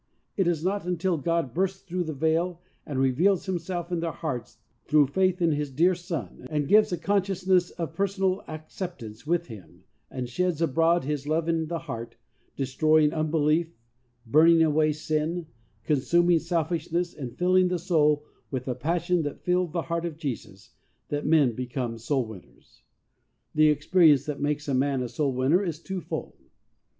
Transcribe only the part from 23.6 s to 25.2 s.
experience that makes a man a